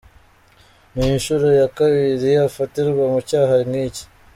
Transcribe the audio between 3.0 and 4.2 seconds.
mu cyaha nk’iki.